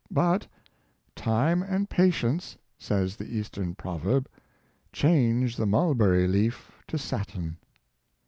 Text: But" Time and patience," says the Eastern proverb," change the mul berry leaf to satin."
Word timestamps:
But" 0.09 0.47
Time 1.15 1.61
and 1.61 1.87
patience," 1.87 2.57
says 2.79 3.17
the 3.17 3.27
Eastern 3.37 3.75
proverb," 3.75 4.27
change 4.91 5.57
the 5.57 5.67
mul 5.67 5.93
berry 5.93 6.27
leaf 6.27 6.71
to 6.87 6.97
satin." 6.97 7.57